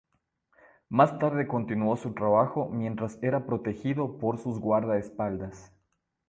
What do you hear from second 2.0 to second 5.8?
trabajo mientras era protegido por sus guardaespaldas.